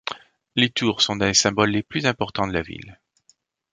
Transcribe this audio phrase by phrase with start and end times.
[0.55, 2.97] Les tours sont un des symboles les plus importants de la ville.